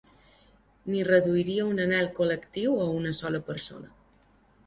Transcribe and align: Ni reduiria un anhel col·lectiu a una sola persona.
Ni 0.93 1.01
reduiria 1.09 1.65
un 1.73 1.83
anhel 1.83 2.09
col·lectiu 2.19 2.81
a 2.85 2.87
una 3.01 3.13
sola 3.21 3.45
persona. 3.53 3.93